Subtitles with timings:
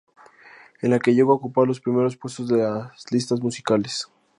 [0.81, 4.07] En la que llegó a ocupar los primeros puestos de las listas musicales.